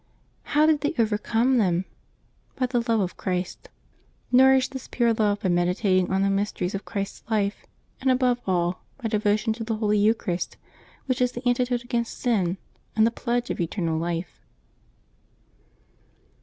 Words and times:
How 0.57 0.65
did 0.65 0.81
they 0.81 0.95
over 0.97 1.19
come 1.19 1.59
them? 1.59 1.85
By 2.55 2.65
the 2.65 2.79
love 2.87 3.01
of 3.01 3.17
Christ. 3.17 3.69
Nourish 4.31 4.67
this 4.67 4.87
pure 4.87 5.13
love 5.13 5.41
by 5.41 5.49
meditating 5.49 6.09
on 6.11 6.23
the 6.23 6.29
mysteries 6.31 6.73
of 6.73 6.85
Christ's 6.85 7.21
life; 7.29 7.67
and, 8.01 8.09
above 8.09 8.41
all, 8.47 8.81
by 8.99 9.09
devotion 9.09 9.53
to 9.53 9.63
the 9.63 9.75
Holy 9.75 9.99
Eucharist, 9.99 10.57
which 11.05 11.21
is 11.21 11.33
the 11.33 11.47
antidote 11.47 11.83
against 11.83 12.17
sin 12.17 12.57
and 12.95 13.05
the 13.05 13.11
pledge 13.11 13.51
of 13.51 13.61
eternal 13.61 13.95
life. 13.99 14.41